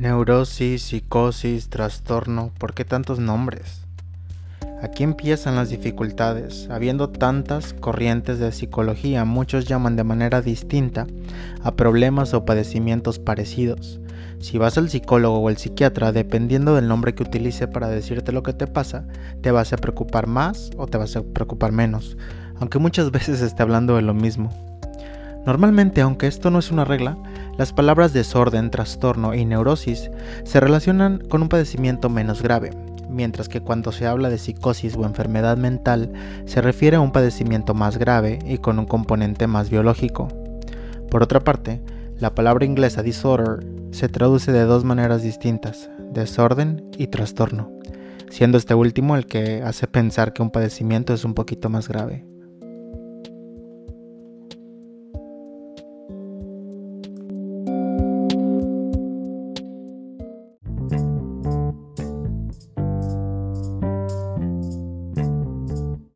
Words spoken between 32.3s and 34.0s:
grave, mientras que cuando